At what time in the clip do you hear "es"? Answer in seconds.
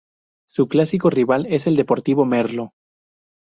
1.47-1.67